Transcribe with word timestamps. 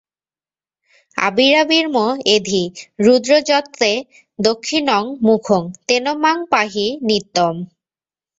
আবিরাবির্ম 1.17 1.95
এধি, 2.35 2.63
রুদ্র 2.99 3.31
যত্তে 3.49 3.91
দক্ষিণং 4.39 5.03
মুখং 5.27 5.61
তেন 5.87 6.05
মাং 6.23 6.37
পাহি 6.51 6.87
নিত্যম্। 7.07 7.57